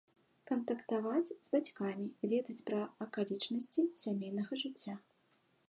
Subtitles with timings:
[0.51, 4.95] Кантактаваць з бацькамі, ведаць пра акалічнасці сямейнага жыцця.